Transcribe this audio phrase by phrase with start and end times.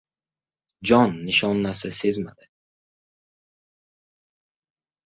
[0.89, 2.51] Jon nishonasi sezmadi.